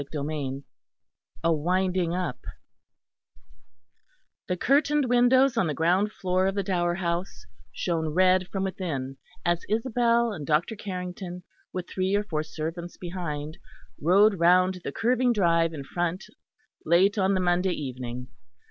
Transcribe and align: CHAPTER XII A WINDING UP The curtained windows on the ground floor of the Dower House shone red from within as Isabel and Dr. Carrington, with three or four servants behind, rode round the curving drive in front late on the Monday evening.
CHAPTER 0.03 0.27
XII 0.27 0.63
A 1.43 1.53
WINDING 1.53 2.15
UP 2.15 2.39
The 4.47 4.57
curtained 4.57 5.05
windows 5.05 5.57
on 5.57 5.67
the 5.67 5.75
ground 5.75 6.11
floor 6.11 6.47
of 6.47 6.55
the 6.55 6.63
Dower 6.63 6.95
House 6.95 7.45
shone 7.71 8.09
red 8.09 8.47
from 8.47 8.63
within 8.63 9.17
as 9.45 9.63
Isabel 9.69 10.33
and 10.33 10.47
Dr. 10.47 10.75
Carrington, 10.75 11.43
with 11.71 11.87
three 11.87 12.15
or 12.15 12.23
four 12.23 12.41
servants 12.41 12.97
behind, 12.97 13.59
rode 14.01 14.39
round 14.39 14.81
the 14.83 14.91
curving 14.91 15.33
drive 15.33 15.71
in 15.71 15.83
front 15.83 16.23
late 16.83 17.19
on 17.19 17.35
the 17.35 17.39
Monday 17.39 17.73
evening. 17.73 18.29